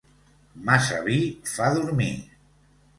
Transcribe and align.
Massa 0.69 0.97
vi 1.11 1.19
fa 1.53 1.71
dormir. 1.79 2.13